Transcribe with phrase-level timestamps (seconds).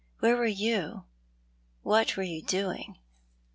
[0.19, 1.03] Where were you?
[1.83, 2.97] What were you doin?